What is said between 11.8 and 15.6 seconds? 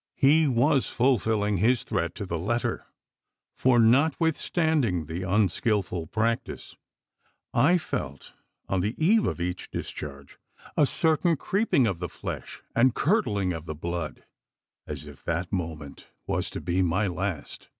of the flesh, and curdling of the blood, as if that